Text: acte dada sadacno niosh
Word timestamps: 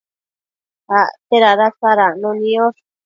acte 0.99 1.37
dada 1.43 1.67
sadacno 1.79 2.29
niosh 2.39 2.81